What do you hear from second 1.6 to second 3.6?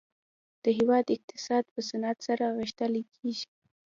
په صنعت سره غښتلی کیږي